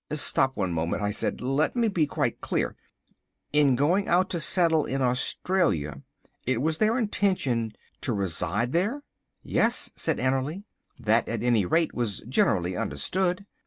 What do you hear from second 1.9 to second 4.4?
quite clear—in going out